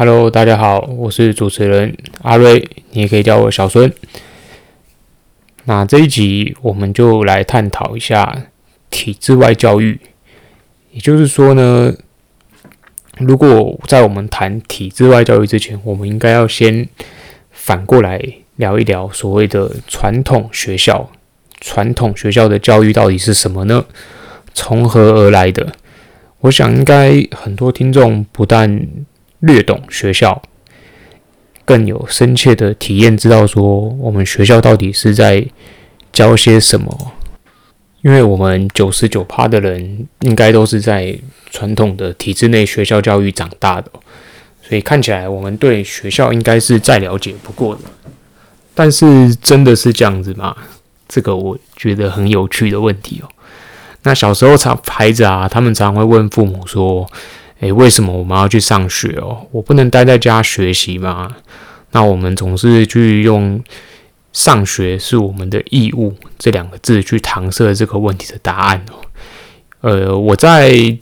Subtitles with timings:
[0.00, 1.92] Hello，大家好，我是主持人
[2.22, 3.92] 阿瑞，你也可以叫我小孙。
[5.64, 8.44] 那这一集我们就来探讨一下
[8.90, 9.98] 体制外教育，
[10.92, 11.92] 也就是说呢，
[13.18, 16.88] 如果在我们谈体制外教育之前，我们应该要先
[17.50, 18.22] 反过来
[18.54, 21.10] 聊一聊所谓的传统学校，
[21.60, 23.84] 传统学校的教育到底是什么呢？
[24.54, 25.72] 从何而来的？
[26.42, 28.86] 我想应该很多听众不但
[29.40, 30.42] 略懂学校，
[31.64, 35.46] 更有深切的体验，知道说我们学校到底是在
[36.12, 37.12] 教些什么。
[38.02, 41.18] 因为我们九十九趴的人应该都是在
[41.50, 43.90] 传统的体制内学校教育长大的，
[44.62, 47.82] 所以看起来我们对学校应该是再了解不过的。
[48.74, 50.56] 但是真的是这样子吗？
[51.08, 53.28] 这个我觉得很有趣的问题哦。
[54.04, 57.08] 那小时候常孩子啊，他们常会问父母说。
[57.60, 59.46] 诶，为什么我们要去上学哦？
[59.50, 61.36] 我不能待在家学习吗？
[61.90, 63.60] 那我们总是去用
[64.32, 69.00] “上学是我们的义务”这两个字去搪塞这个问题的答案哦。
[69.80, 70.96] 呃，我在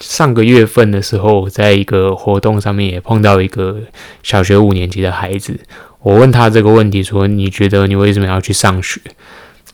[0.00, 3.80] 上个月份的时候，在一个活动上面也碰到一个
[4.22, 5.58] 小学五年级的孩子，
[6.00, 9.00] 我问他这个问题说：“你觉得你为什么要去上学？”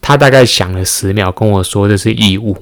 [0.00, 2.56] 他大概想了十秒，跟我说：“这是义务。”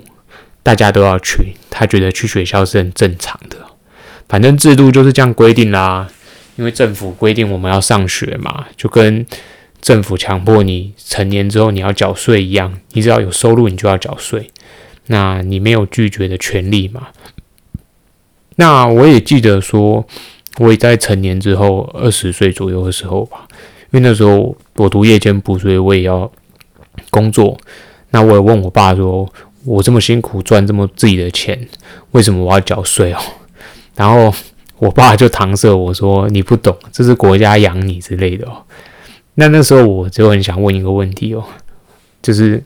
[0.62, 3.56] 大家都要去，他觉得去学校是很正常的，
[4.28, 6.08] 反正制度就是这样规定啦。
[6.56, 9.26] 因为政府规定我们要上学嘛，就跟
[9.80, 14.50] 政府强迫你成年之后你要缴税一样，你只要有收入你就要缴税，
[15.06, 17.08] 那你没有拒绝的权利嘛。
[18.56, 20.06] 那我也记得说，
[20.58, 23.48] 我也在成年之后二十岁左右的时候吧，
[23.90, 26.30] 因为那时候我读夜间部，所以我也要
[27.10, 27.58] 工作。
[28.10, 29.28] 那我也问我爸说。
[29.64, 31.68] 我这么辛苦赚这么自己的钱，
[32.12, 33.18] 为什么我要缴税哦？
[33.94, 34.34] 然后
[34.78, 38.62] 我爸就搪塞我说：“你不懂，这是国家养你之类的哦。”
[39.36, 41.44] 那那时候我就很想问一个问题哦，
[42.20, 42.62] 就是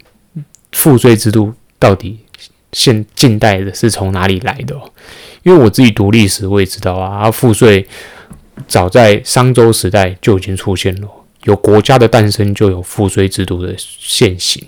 [0.72, 2.18] 赋税制度到底
[2.72, 4.74] 现近代的是从哪里来的？
[5.42, 7.86] 因为我自己读历史，我也知道啊，赋税
[8.66, 11.08] 早在商周时代就已经出现了，
[11.46, 14.62] 有国家的诞生就有赋税制度的现行。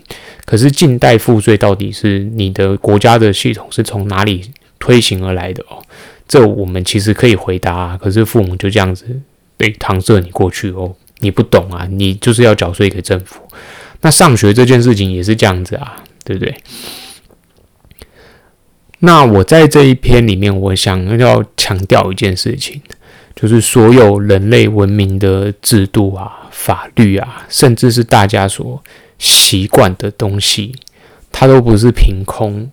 [0.45, 5.83] 可是近代赋税到底是你的国家的系统是从哪里推行而来的哦？
[6.27, 9.05] 这我们其实可以回答啊，可是父母就这样子
[9.57, 13.43] 被搪塞你过去哦，你不懂啊，你就是要缴税给政府。
[14.01, 16.55] 那上学这件事情也是这样子啊，对不对？
[19.01, 22.81] 那我在这一篇里面，我想要强调一件事情，
[23.41, 28.83] 就是所有人类文明的制度啊、法律啊，甚至是大家所
[29.17, 30.75] 习惯的东西，
[31.31, 32.69] 它都不是凭空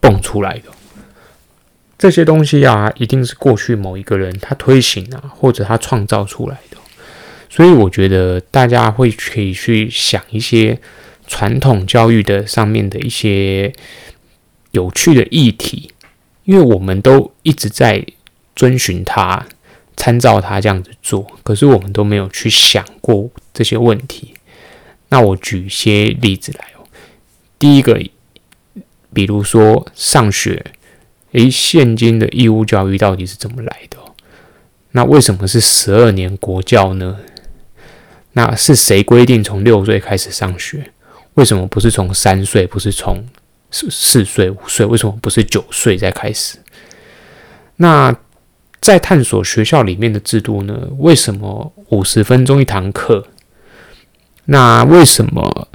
[0.00, 0.70] 蹦出来的。
[1.98, 6.78] 这些东西啊，一定是过去某一个人他推行啊，或者他创造出来的。
[7.50, 10.80] 所以，我觉得大家会可以去想一些
[11.26, 13.70] 传统教育的上面的一些
[14.70, 15.92] 有趣的议题，
[16.44, 18.02] 因为我们都一直在
[18.56, 19.46] 遵循他、
[19.96, 24.34] 参照他这样子做，可是我们都没有去想过这些问题。
[25.08, 26.86] 那我举一些例子来哦。
[27.58, 28.00] 第一个，
[29.12, 30.64] 比如说上学，
[31.32, 33.98] 诶，现今的义务教育到底是怎么来的？
[34.92, 37.18] 那为什么是十二年国教呢？
[38.32, 40.92] 那是谁规定从六岁开始上学？
[41.34, 42.66] 为什么不是从三岁？
[42.66, 43.26] 不是从
[43.70, 44.86] 四四岁、五岁？
[44.86, 46.58] 为什么不是九岁再开始？
[47.76, 48.16] 那
[48.90, 50.88] 在探索学校里面的制度呢？
[50.98, 53.24] 为什么五十分钟一堂课？
[54.46, 55.68] 那为什么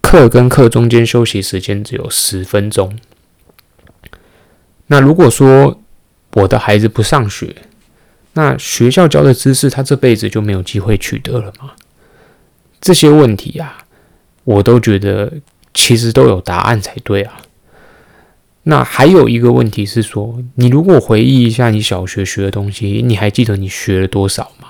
[0.00, 2.98] 课跟课中间休息时间只有十分钟？
[4.86, 5.82] 那如果说
[6.32, 7.54] 我的孩子不上学，
[8.32, 11.72] 那学校教的知识他这辈子就没有机会取得了吗？
[12.80, 13.84] 这些问题啊，
[14.44, 15.30] 我都觉得
[15.74, 17.42] 其实都有答案才对啊。
[18.70, 24.68] 那还有一个问题是说，你如果回忆一下你小学学的东西，你还记得你学了多少吗？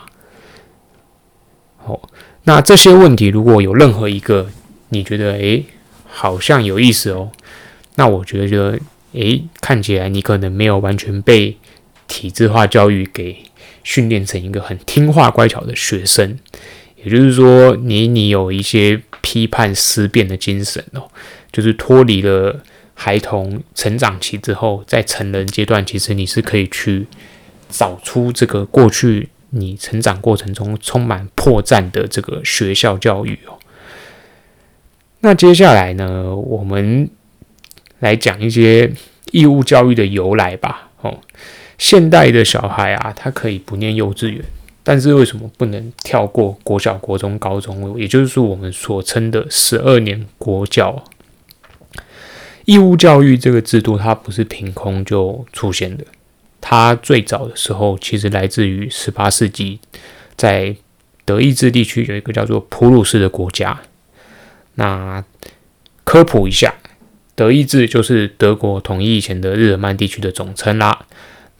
[1.84, 2.00] 哦。
[2.44, 4.48] 那这些问题，如果有任何一个
[4.90, 5.64] 你觉得诶
[6.06, 7.32] 好像有意思哦，
[7.96, 8.78] 那我觉得
[9.14, 11.56] 诶看起来你可能没有完全被
[12.06, 13.36] 体制化教育给
[13.82, 16.38] 训练成一个很听话乖巧的学生，
[17.02, 21.10] 也就是说你你有一些批判思辨的精神哦，
[21.50, 22.62] 就是脱离了
[23.00, 27.06] 孩童成长期之后，在成人阶段，其实你是可以去
[27.70, 29.28] 找出这个过去。
[29.50, 33.56] 你成长过程中充满破绽的这个学校教育哦，
[35.20, 37.08] 那接下来呢，我们
[38.00, 38.92] 来讲一些
[39.32, 40.90] 义务教育的由来吧。
[41.00, 41.18] 哦，
[41.78, 44.44] 现代的小孩啊，他可以不念幼稚园，
[44.82, 47.98] 但是为什么不能跳过国小、国中、高中？
[47.98, 51.02] 也就是，我们所称的十二年国教。
[52.68, 56.04] 义务教育这个制度，它不是凭空就出现的。
[56.60, 59.78] 它最早的时候，其实来自于十八世纪，
[60.36, 60.76] 在
[61.24, 63.80] 德意志地区有一个叫做普鲁士的国家。
[64.74, 65.24] 那
[66.04, 66.74] 科普一下，
[67.34, 71.06] 德意志就是德国统一以前的日耳曼地区的总称啦。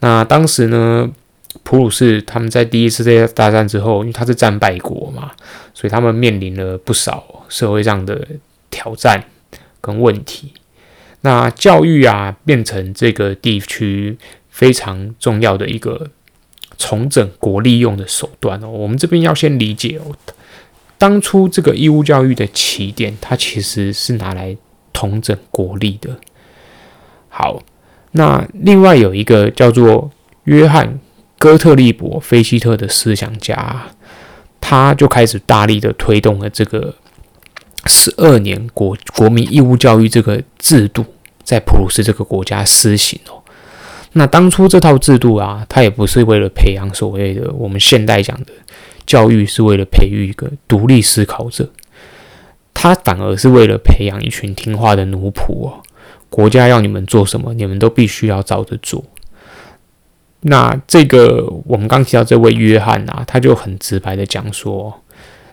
[0.01, 1.09] 那当时呢，
[1.63, 5.31] 普鲁士他们在第一次世界大战之后，因为他是战败国嘛，
[5.73, 8.27] 所以他们面临了不少社会上的
[8.69, 9.23] 挑战
[9.81, 10.53] 跟问题。
[11.21, 14.17] 那教育啊，变成这个地区
[14.49, 16.11] 非常重要的一个
[16.77, 18.69] 重整国力用的手段哦。
[18.69, 20.15] 我们这边要先理解哦，
[20.97, 24.55] 当初这个义务教育的起点，它其实是拿来
[24.93, 26.17] 统整国力的。
[27.27, 27.61] 好，
[28.13, 30.09] 那另外有一个叫做
[30.45, 30.87] 约翰·
[31.37, 33.87] 哥特利伯·菲希特的思想家，
[34.61, 36.95] 他就开始大力的推动了这个。
[37.85, 41.05] 十二年国国民义务教育这个制度
[41.43, 43.41] 在普鲁士这个国家施行哦。
[44.13, 48.51] 那当初这套制度啊，它也不是为了培养所谓的我们现代讲的
[49.05, 51.69] 教育，是为了培育一个独立思考者，
[52.73, 55.81] 它反而是为了培养一群听话的奴仆哦。
[56.29, 59.03] 国家要你们做什么，你们都必须要照着做。
[60.41, 65.01] 那这个我们刚提到这位约翰啊，他就很直白的讲说。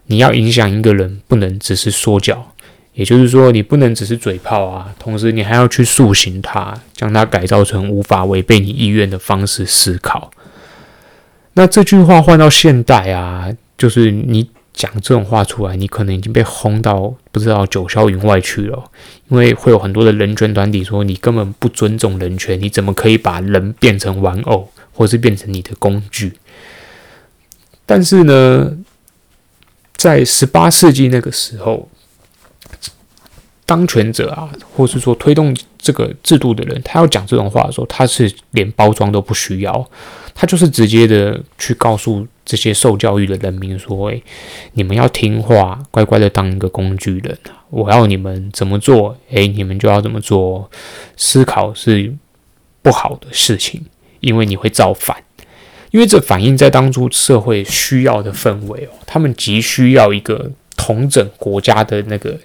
[0.07, 2.53] 你要影响一个人，不能只是说教，
[2.95, 10.31] 也就是说，你不能只是嘴炮啊，同时你还要去塑形他，将他改造成无法违背你意愿的方式思考。
[11.55, 18.91] 那这句话换到现代啊，就是你讲这种话出来，你可能已经被轰到不知道九霄云外去了，
[19.29, 26.35] 因为会有很多的人权团体说你根本不尊重人权，你怎么可以把人变成玩偶，或是变成你的工具？
[27.87, 28.71] 但是呢，
[29.97, 31.89] 在十八世纪那个时候，
[33.65, 39.91] 当权者啊，或是说推动这个制度的人，他要讲这种话的时候，他是连包装都不需要，
[40.35, 44.23] 他就是直接的去告诉这些受教育的人民说：“诶，
[44.75, 47.37] 你们要听话，乖乖的当一个工具人！
[47.71, 50.71] 我要你们怎么做，诶，你们就要怎么做。
[51.17, 52.15] 思考是
[52.83, 53.85] 不好的事情，
[54.21, 55.17] 因为你会造反。”
[55.97, 62.39] 因为这反映在当初社会需要的氛围哦，他们急需要一个统整国家的那个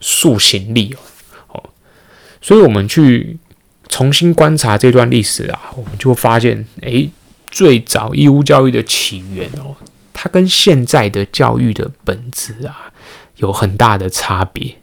[0.00, 1.62] 塑形力哦，哦，
[2.40, 3.36] 所以我们去
[3.88, 7.10] 重新观察这段历史啊，我们就发现，诶，
[7.50, 9.74] 最早义务教育的起源哦，
[10.12, 12.92] 它跟现在的教育的本质啊
[13.38, 14.76] 有很大的差别。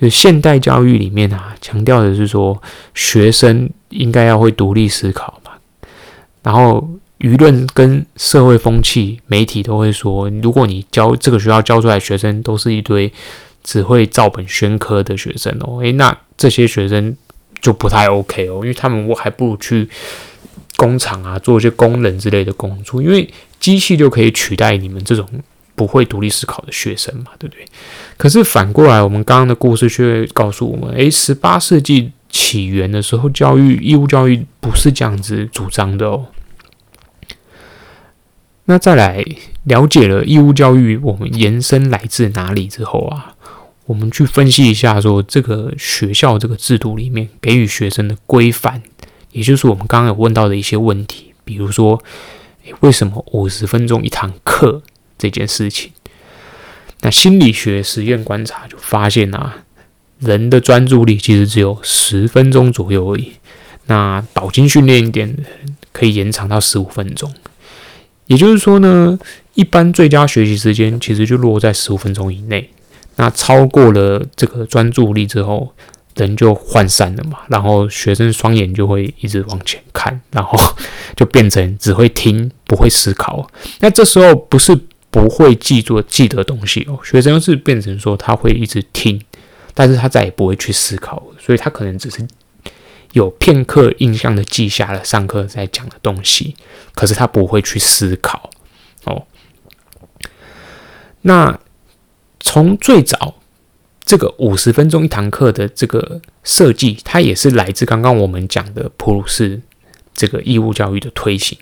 [0.00, 2.62] 就现代教育里面啊，强调的是说，
[2.94, 5.38] 学生应该要会独立思考。
[6.46, 6.88] 然后
[7.18, 13.12] 舆论跟社会风气、媒体都会说，如果你教这个学校教出来学生都是一堆
[13.64, 17.16] 只会照本宣科的学生哦，诶，那这些学生
[17.60, 19.88] 就不太 OK 哦，因为他们我还不如去
[20.76, 23.28] 工厂啊做一些工人之类的工作，因为
[23.58, 25.28] 机器就可以取代你们这种
[25.74, 27.64] 不会独立思考的学生嘛，对不对？
[28.16, 36.24] 可是反过来，我们刚刚的故事却告诉我们，诶，十八世纪起源的时候，教育义务教育不是这样子主张的哦。
[38.68, 39.24] 那再来
[39.64, 43.34] 了解了义务教育，我们延伸来自哪里之后啊，
[43.86, 48.82] 我们去分析一下，说这个学校这个制度里面给予学生的规范，
[49.30, 52.02] 也就是我们刚刚有问到的一些问题，比如说，
[52.80, 54.82] 为什么五十分钟一堂课
[55.16, 55.92] 这件事情？
[57.02, 59.58] 那心理学实验观察就发现啊，
[60.18, 63.34] 人的专注力其实只有十分钟左右而已。
[63.86, 65.36] 那饱经训练一点
[65.92, 67.32] 可以延长到十五分钟。
[68.26, 69.18] 也就是说呢，
[69.54, 72.68] 一般最佳学习时间其实就落在十五分钟以内。
[73.16, 75.72] 那超过了这个专注力之后，
[76.16, 77.38] 人就涣散了嘛。
[77.48, 80.58] 然后学生双眼就会一直往前看，然后
[81.14, 83.48] 就变成只会听不会思考。
[83.80, 84.78] 那这时候不是
[85.10, 89.20] 不会记住记得东西哦，学生是变成说他会一直听，
[89.72, 92.26] 但是他再也不会去思考，所以他可能只是。
[93.16, 96.54] 有片刻印象的记下了上课在讲的东西，
[96.94, 98.50] 可是他不会去思考
[99.04, 99.24] 哦。
[101.22, 101.58] 那
[102.40, 103.36] 从最早
[104.04, 109.62] 这个五十分钟一堂课的这个设计，它也是来自刚刚我们讲的普鲁士
[110.12, 111.56] 这个义务教育的推行。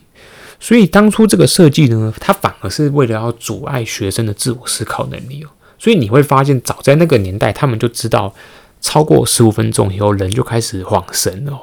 [0.58, 5.50] 所以当初这个设计呢，它反而是为了要阻碍学生的自我思考能力哦。
[5.78, 8.34] 所以你会发现，早在那个年代，他们就知道。
[8.84, 11.58] 超过十五分钟以后，人就开始晃神哦。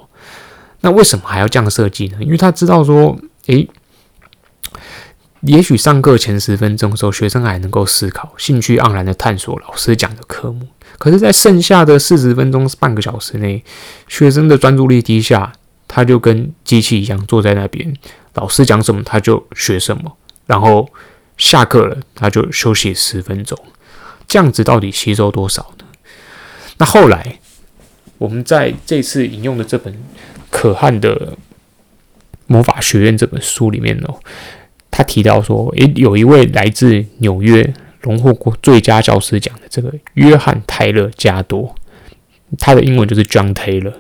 [0.80, 2.18] 那为什么还要这样设计呢？
[2.20, 3.70] 因为他知道说，诶，
[5.42, 10.68] 也许上课前十分钟的时候，学生还能够思考，兴趣盎然的探索老师讲的科目。
[10.98, 13.64] 可是，在剩下的四十分钟、半个小时内，
[14.08, 15.54] 学生的专注力低下，
[15.88, 17.96] 他就跟机器一样坐在那边，
[18.34, 20.90] 老师讲什么他就学什么，然后
[21.38, 23.56] 下课了他就休息十分钟，
[24.28, 25.86] 这样子到底吸收多少呢？
[26.82, 27.38] 那后来，
[28.18, 29.96] 我们在这次引用的这本
[30.50, 31.38] 可汗的
[32.48, 34.20] 魔法学院这本书里面哦，
[34.90, 37.72] 他提到说，诶，有一位来自纽约。
[38.02, 41.76] 荣获过最佳教师奖的这个约翰泰勒加多，
[42.58, 43.94] 他的英文就是 John Taylor，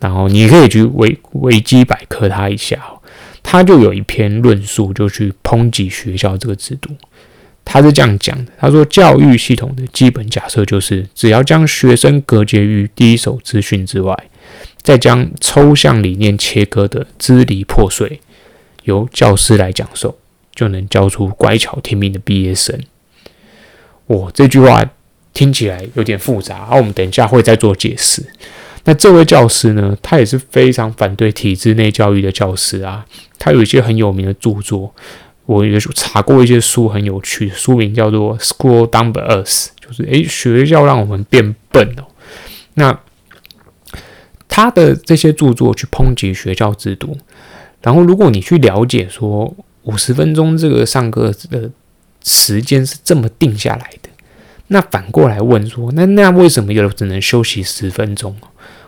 [0.00, 2.82] 然后你可以去维维基百科他一下，
[3.42, 6.96] 他就有一篇论述，就去抨击学校这个制度。
[7.64, 14.16] 他是这样讲的：他说，教育系统的基本假设就是，只要将学生隔绝于第一手资讯之外，
[14.82, 18.20] 再将抽象理念切割得支离破碎，
[18.84, 20.18] 由教师来讲授，
[20.54, 22.78] 就能教出乖巧听命的毕业生。
[24.06, 24.84] 我这句话
[25.32, 28.22] 听起来有点复杂，而我们等一下会再做解释。
[28.84, 33.06] 那这位教师呢，他也是非常反对体制内教育的教师啊。
[33.38, 34.94] 他有一些很有名的著作，
[35.46, 42.04] 我也查过一些书，很有趣，书名叫做《School Dumb Us》，就是诶，学校让我们变笨哦。
[42.74, 42.98] 那
[44.48, 47.16] 他的这些著作去抨击学校制度，
[47.80, 51.70] 然后如果你去了解说五十分钟这个上课的。
[52.26, 54.08] 时间是这么定下来的，
[54.68, 58.34] 那反过来问说，那那为什么有只能休息十分钟？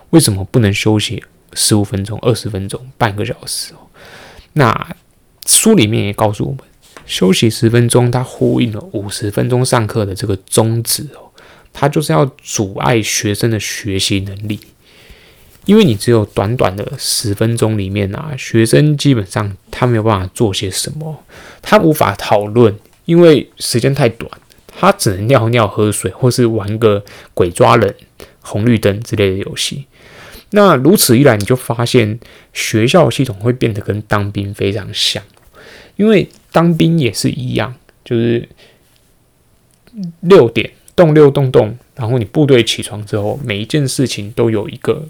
[0.09, 1.23] 为什么不能休息
[1.53, 3.75] 十五分钟、二十分钟、半个小时？
[4.55, 4.87] 那
[5.47, 6.61] 书里面也告诉我们，
[7.07, 11.31] 休息十分钟，它呼应了五十分钟上课的这个宗旨哦，
[11.73, 14.61] 它就是要阻碍学生的学习能力，
[15.65, 21.25] 因为你只有短短的十分钟里面啊，学生基本上他没有办法做些什么，
[21.63, 22.77] 他无法讨论。
[23.07, 24.29] 因为时间太短，
[24.67, 27.95] 他只能尿尿、喝水，或是玩个鬼抓人、
[28.41, 29.87] 红绿灯之类的游戏。
[30.51, 32.19] 那如此一来，你就发现
[32.53, 35.23] 学校系统会变得跟当兵非常像，
[35.97, 37.75] 因为当兵也是一样，
[38.05, 38.49] 就是
[40.21, 45.05] 六点动六动动，然后你部队起床之后，每一件事情都有一个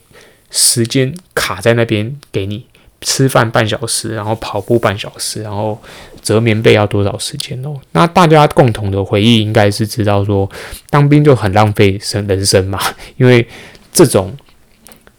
[0.50, 2.66] 时间卡在那边给你。
[3.02, 5.80] 吃饭半小时，然后跑步半小时，然后
[6.22, 7.76] 折棉被要多少时间哦？
[7.92, 10.50] 那大家共同的回忆应该是知道说，
[10.88, 12.80] 当兵就很浪费生人生嘛，
[13.18, 13.46] 因为
[13.92, 14.34] 这种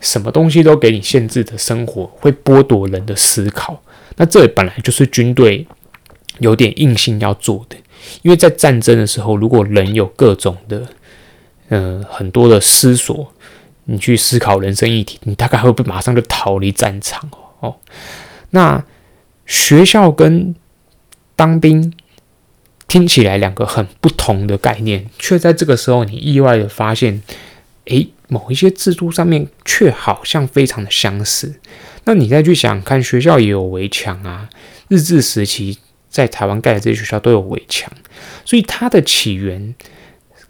[0.01, 3.79] 什么东西都给你限制的生活，会剥夺人的思考。
[4.15, 5.67] 那这本来就是军队
[6.39, 7.75] 有点硬性要做的，
[8.21, 10.87] 因为在战争的时候，如果人有各种的，
[11.69, 13.33] 呃，很多的思索，
[13.85, 17.69] 你去思考人生议题，你大概会不马上就逃离战场哦？
[17.69, 17.75] 哦，
[18.51, 18.83] 那
[19.45, 20.55] 学校跟
[21.35, 21.93] 当兵
[22.87, 27.21] 听起来两个很不同的概念，却在这个时候你意外的发现，
[27.85, 31.59] 诶，某一些制度上面却好像非常的相似。
[32.07, 34.49] 那你再去想看，学校也有围墙啊，
[34.87, 35.77] 日治时期
[36.09, 37.91] 在台湾盖的这些学校都有围墙，
[38.45, 39.75] 所以它的起源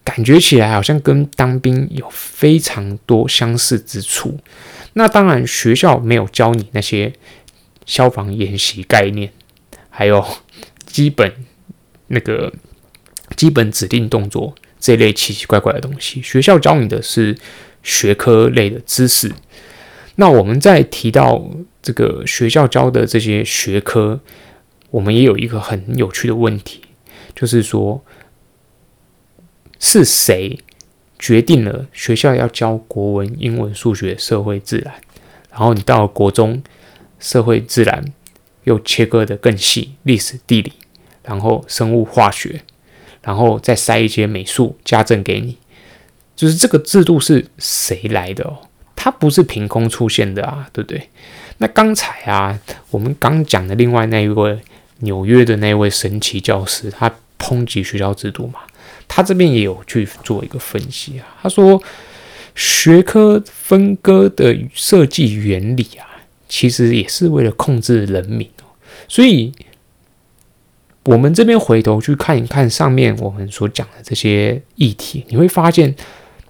[0.03, 4.39] 感觉起来好像跟当兵有非常多相似之处。
[4.93, 7.11] 那当然，学校没有教你那些
[7.87, 9.31] 消防演习概念，
[9.89, 10.23] 还有
[10.85, 11.33] 基本
[12.09, 12.53] 那个
[13.35, 16.21] 基本指定动作这类奇奇怪怪的东西。
[16.21, 17.35] 学校教你的是
[17.81, 19.31] 学科类的知识。
[20.19, 21.50] 那我们在提到
[21.81, 24.19] 这个学校教的这些学科，
[24.91, 26.81] 我们也有一个很有趣的问题，
[27.33, 28.03] 就是说
[29.79, 30.59] 是谁？
[31.19, 34.93] 决定了学校要教国文、英文、数学、社会、自然，
[35.50, 36.62] 然后你到了国中，
[37.19, 38.05] 社会、自然
[38.65, 40.74] 又切割得更细，历史、地理，
[41.24, 42.62] 然后生物、化学，
[43.24, 45.57] 然后再塞一些美术、家政给你，
[46.36, 48.66] 就是这个制度是谁来的哦？
[49.07, 51.09] 它不是凭空出现的啊，对不对？
[51.59, 52.59] 那刚才啊，
[52.91, 54.59] 我们刚讲的另外那一位
[54.99, 57.09] 纽约的那位神奇教师，他
[57.39, 58.59] 抨击学校制度嘛。
[59.07, 61.81] 他这边也有去做一个分析啊，他说
[62.53, 66.03] 学科分割的设计原理啊，
[66.49, 68.67] 其实也是为了控制人民哦。
[69.07, 69.53] 所以，
[71.05, 75.95] 我们这边回头去看一看上面我们所讲的这些议题，你会发现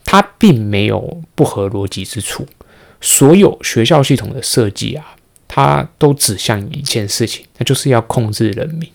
[0.07, 2.47] 它并没有不合逻辑之处。
[2.99, 5.15] 所有学校系统的设计啊，
[5.47, 8.89] 它都指向一件事情，那就是要控制人民。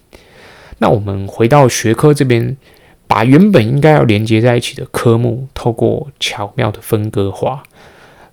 [0.79, 2.57] 那我们回到学科这边。
[3.05, 7.63] 把原本应该要连接在一起的科目，透过巧妙的分割化，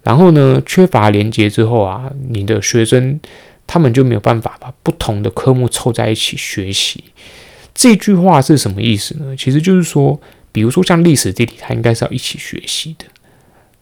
[0.04, 3.20] 然后呢，缺乏连接之后啊，你的学生
[3.68, 7.04] 他们就没有办法把不同的科目凑在一起学习。
[7.76, 9.36] 这句话是什么意思呢？
[9.36, 10.18] 其实就是说，
[10.52, 13.06] 比如说像历史、地理，它应该是要一起学习的。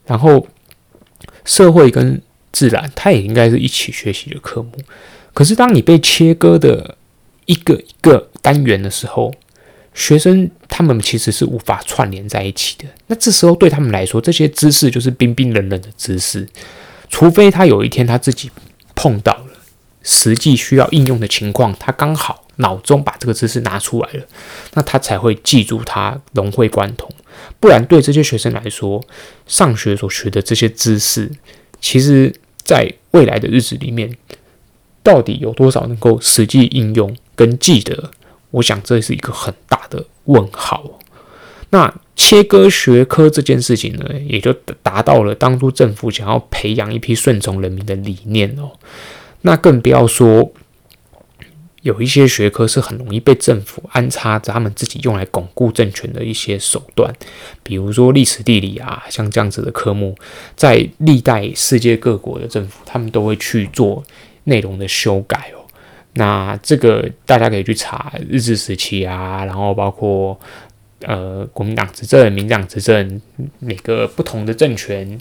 [0.06, 0.48] 然后
[1.46, 2.22] 社会跟
[2.52, 4.72] 自然，它也应该是一起学习的科目。
[5.34, 6.98] 可是当你被切割的
[7.46, 9.34] 一个一个单元的时候，
[9.94, 12.86] 学生他们其实是无法串联在一起的。
[13.08, 16.48] 那这时候对他们来说，这些知识就是冰冰冷冷的知识。
[17.10, 18.52] 除非他有一天他自己
[18.94, 19.34] 碰到
[20.08, 24.26] 实际需要应用的情况，他刚好脑中把这个知识拿出来了，
[24.74, 27.12] 那他才会记住它，融会贯通。
[27.60, 29.04] 不然，对这些学生来说，
[29.46, 31.30] 上学所学的这些知识，
[31.82, 32.34] 其实
[32.64, 34.16] 在未来的日子里面，
[35.04, 38.12] 到底有多少能够实际应用跟记得？
[38.52, 41.00] 我想这是一个很大的问号。
[41.72, 48.72] 那切割学科这件事情呢，也就达到了当初政府想要培养一批顺从人民的理念哦。
[49.48, 50.52] 那更不要说
[51.84, 57.14] 有一些学科是很容易被政府安插着他们自己用来巩固政权的一些手段，
[57.64, 60.14] 比如说历史地理啊，像这样子的科目，
[60.58, 64.04] 在历代世界各国的政府，他们都会去做
[64.44, 65.64] 内容的修改哦。
[66.16, 70.38] 那这个大家可以去查日治时期啊，然后包括
[71.06, 73.22] 呃国民党执政、民党执政，
[73.60, 75.18] 每个不同的政权，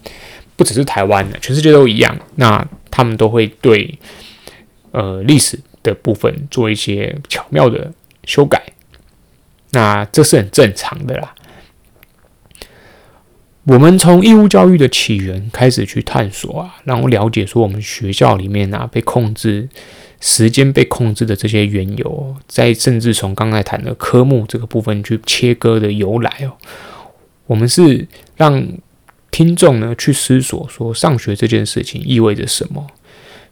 [0.57, 2.19] 不只是台湾的，全世界都一样。
[2.37, 3.99] 那他们都会对
[4.91, 7.93] 呃历史的部分做一些巧妙的
[8.25, 8.63] 修改，
[9.71, 11.35] 那这是很正常的啦。
[13.65, 19.69] 我们从义务教育的起源开始去探索啊，然后了解说我们学校里面啊被控制。
[20.19, 26.57] 时间被控制的这些缘由，再甚至从刚才谈的科目这个部分去切割的由来哦，
[27.47, 28.67] 我们是让
[29.37, 32.87] 听众呢去思索说，上学这件事情意味着什么？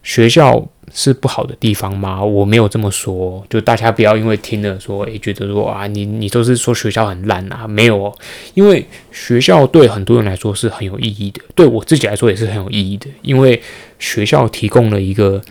[0.02, 2.24] 学校是不好的地方吗？
[2.24, 7.68] 我没有这么说，就大家不要因为听了说，诶，觉得说啊，你你都是说学校很烂啊？
[7.68, 8.18] 没有哦，
[8.54, 13.60] 因为学校对很多人来说是很有意义的，对我自己来说也是很有意义的，因为
[13.98, 15.42] 学校提供了一个。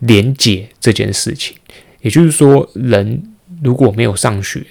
[0.00, 1.56] 连结这件事情，
[2.02, 3.22] 也就是说，人
[3.62, 4.62] 如果没有上学，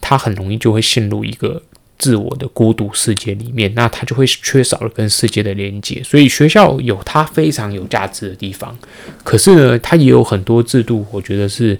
[0.00, 1.62] 他很容易就会陷入一个
[2.02, 6.02] 自我的孤独世界里面，那他就会缺少了跟世界的连接。
[6.02, 8.76] 所以学校有它非常有价值的地方，
[9.22, 11.78] 可是呢，它也有很多制度，我觉得是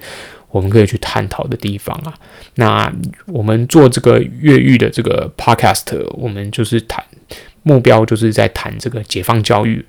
[0.50, 2.14] 我们可以去探讨的地方啊。
[2.54, 2.92] 那
[3.26, 7.04] 我们做这个越狱的这个 podcast，我们就是谈
[7.64, 9.84] 目标，就是在谈这个解放教育。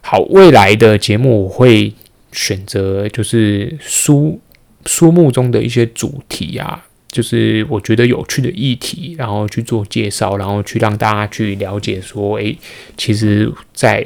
[0.00, 1.92] 好，未来的节目我会。
[2.34, 4.40] 选择就是书
[4.86, 12.56] 书目中的一些主题啊，就是我觉得有趣的议题，然后去做介绍，然后去让大家去了解说，诶，
[12.96, 14.02] 其实，在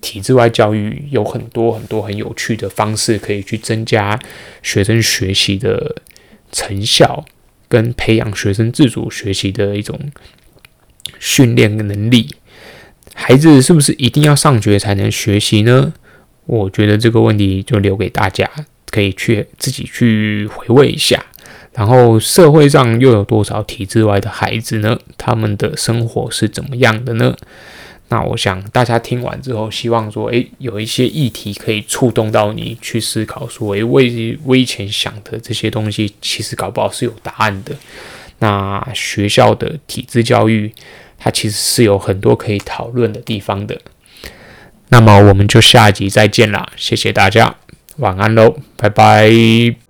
[0.00, 4.16] 体制外教育有很多很多很有趣的方式，可以去增加
[4.62, 5.96] 学生学习的
[6.52, 7.24] 成效，
[7.68, 9.98] 跟培养学生自主学习的一种
[11.18, 12.36] 训练的能力。
[13.14, 15.92] 孩子是不是一定要上学才能学习呢？
[16.46, 18.48] 我觉得这个问题就留给大家，
[18.90, 21.24] 可以去自己去回味一下。
[21.74, 24.98] 然后社会上又有多少体制外的孩子呢？
[25.18, 27.36] 他们的生活是怎么样的呢？
[28.10, 34.00] 那我想大家听完之后，希望说，诶，有一些议题可以触动到你去思考，说，诶，我
[34.44, 37.74] 我以前想的这些东西，其实搞不好是有答案的。
[38.38, 40.72] 那学校的体制教育，
[41.18, 43.80] 它其实是有很多可以讨论的地方的。
[44.90, 47.56] 那么我们就下集再见啦，谢谢大家，
[47.96, 49.83] 晚安喽，拜拜。